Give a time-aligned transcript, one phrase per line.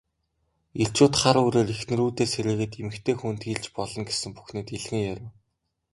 [0.81, 5.29] Эрчүүд хар үүрээр эхнэрүүдээ сэрээгээд эмэгтэй хүнд хэлж болно гэсэн бүхнээ дэлгэн ярив.